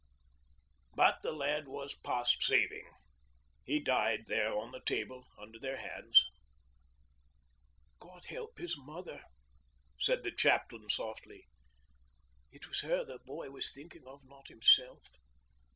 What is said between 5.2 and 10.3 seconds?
under their hands. 'God help his mother!' said